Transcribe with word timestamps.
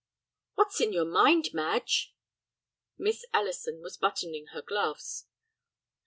"What's 0.55 0.81
in 0.81 0.93
your 0.93 1.05
mind, 1.05 1.49
Madge?" 1.53 2.15
Miss 2.97 3.23
Ellison 3.35 3.83
was 3.83 3.97
buttoning 3.97 4.47
her 4.47 4.63
gloves. 4.63 5.27